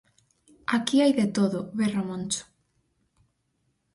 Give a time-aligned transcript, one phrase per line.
[0.75, 2.43] _Aquí hai de todo _berra Moncho.